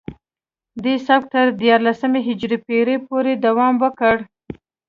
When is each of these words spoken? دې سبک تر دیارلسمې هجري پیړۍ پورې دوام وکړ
دې 0.83 0.95
سبک 1.07 1.23
تر 1.33 1.47
دیارلسمې 1.61 2.19
هجري 2.27 2.57
پیړۍ 2.65 2.97
پورې 3.07 3.31
دوام 3.45 3.73
وکړ 3.83 4.15